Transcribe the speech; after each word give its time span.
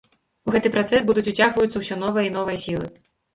У 0.47 0.53
гэты 0.53 0.71
працэс 0.75 1.05
будуць 1.09 1.25
уцягваюцца 1.33 1.83
ўсё 1.83 1.99
новыя 2.05 2.25
і 2.29 2.33
новыя 2.39 2.57
сілы. 2.65 2.91